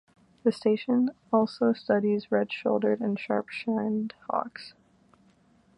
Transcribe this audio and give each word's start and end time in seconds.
The 0.41 0.51
station 0.51 1.11
also 1.31 1.73
studies 1.73 2.31
Red-shouldered 2.31 3.01
and 3.01 3.19
Sharp-shinned 3.19 4.15
Hawks. 4.31 4.73